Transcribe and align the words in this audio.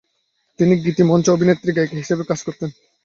তিনি 0.59 0.73
গীতিমঞ্চে 0.83 1.29
অভিনেত্রী 1.31 1.69
ও 1.71 1.75
গায়িকা 1.77 1.95
হিসেবে 2.01 2.23
কাজ 2.29 2.39
করতেন। 2.43 2.69